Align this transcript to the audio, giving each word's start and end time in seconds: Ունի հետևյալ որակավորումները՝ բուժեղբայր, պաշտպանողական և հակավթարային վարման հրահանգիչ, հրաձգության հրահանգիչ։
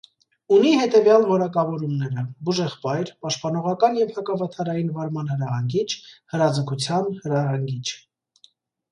Ունի 0.53 0.69
հետևյալ 0.77 1.23
որակավորումները՝ 1.31 2.21
բուժեղբայր, 2.47 3.11
պաշտպանողական 3.25 3.99
և 3.99 4.15
հակավթարային 4.15 4.89
վարման 4.95 5.29
հրահանգիչ, 5.33 5.85
հրաձգության 6.33 7.11
հրահանգիչ։ 7.27 7.85